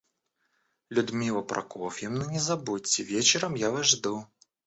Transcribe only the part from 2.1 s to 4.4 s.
не забудьте, вечером я Вас жду.